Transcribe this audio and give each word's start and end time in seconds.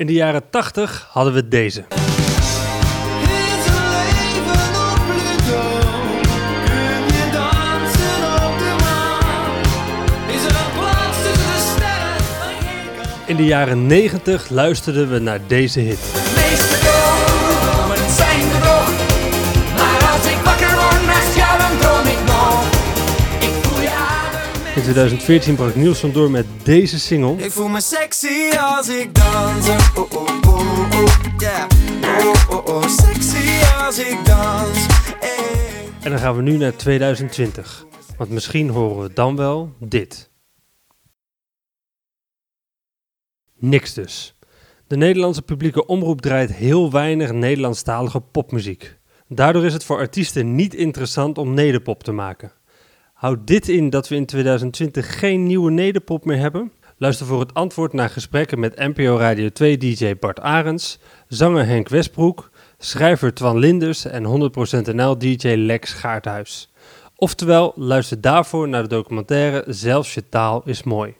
In 0.00 0.06
de 0.06 0.12
jaren 0.12 0.42
80 0.50 1.08
hadden 1.10 1.34
we 1.34 1.48
deze. 1.48 1.84
In 13.26 13.36
de 13.36 13.44
jaren 13.44 13.86
90 13.86 14.48
luisterden 14.48 15.10
we 15.10 15.18
naar 15.18 15.40
deze 15.46 15.80
hit. 15.80 15.98
In 24.74 24.82
2014 24.82 25.54
brak 25.54 25.74
Nielsen 25.74 26.12
door 26.12 26.30
met 26.30 26.46
deze 26.62 26.98
single. 26.98 27.44
Ik 27.44 27.50
voel 27.50 27.68
me 27.68 27.80
sexy 27.80 28.56
als 28.56 28.88
ik 28.88 29.14
dans. 29.14 29.68
Oh, 29.68 29.96
oh, 29.96 30.12
oh, 30.12 30.90
oh, 30.92 31.14
yeah. 31.38 31.68
Oh, 32.02 32.56
oh, 32.56 32.66
oh, 32.66 32.88
sexy 32.88 33.64
als 33.84 33.98
ik 33.98 34.24
dans. 34.24 34.86
Hey. 35.20 35.88
En 36.02 36.10
dan 36.10 36.18
gaan 36.18 36.36
we 36.36 36.42
nu 36.42 36.56
naar 36.56 36.76
2020. 36.76 37.86
Want 38.16 38.30
misschien 38.30 38.68
horen 38.68 39.02
we 39.02 39.12
dan 39.12 39.36
wel 39.36 39.72
dit. 39.78 40.30
Niks 43.58 43.94
dus. 43.94 44.34
De 44.86 44.96
Nederlandse 44.96 45.42
publieke 45.42 45.86
omroep 45.86 46.20
draait 46.20 46.52
heel 46.52 46.90
weinig 46.90 47.32
Nederlandstalige 47.32 48.20
popmuziek. 48.20 48.98
Daardoor 49.28 49.64
is 49.64 49.72
het 49.72 49.84
voor 49.84 49.96
artiesten 49.96 50.54
niet 50.54 50.74
interessant 50.74 51.38
om 51.38 51.54
nederpop 51.54 52.02
te 52.02 52.12
maken. 52.12 52.52
Houdt 53.20 53.46
dit 53.46 53.68
in 53.68 53.90
dat 53.90 54.08
we 54.08 54.14
in 54.14 54.26
2020 54.26 55.18
geen 55.18 55.46
nieuwe 55.46 55.70
nederpop 55.70 56.24
meer 56.24 56.38
hebben? 56.38 56.72
Luister 56.96 57.26
voor 57.26 57.40
het 57.40 57.54
antwoord 57.54 57.92
naar 57.92 58.10
gesprekken 58.10 58.58
met 58.58 58.76
NPO 58.76 59.16
Radio 59.16 59.48
2 59.48 59.76
DJ 59.76 60.16
Bart 60.16 60.40
Arends, 60.40 60.98
zanger 61.28 61.66
Henk 61.66 61.88
Westbroek, 61.88 62.50
schrijver 62.78 63.34
Twan 63.34 63.58
Linders 63.58 64.04
en 64.04 64.52
100% 64.92 64.94
NL 64.94 65.18
DJ 65.18 65.48
Lex 65.48 65.92
Gaarthuis. 65.92 66.72
Oftewel, 67.16 67.72
luister 67.76 68.20
daarvoor 68.20 68.68
naar 68.68 68.82
de 68.82 68.88
documentaire 68.88 69.64
Zelfs 69.66 70.14
je 70.14 70.28
taal 70.28 70.62
is 70.64 70.82
mooi. 70.82 71.19